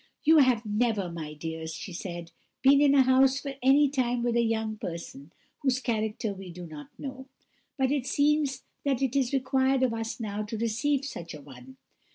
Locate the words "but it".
7.77-8.07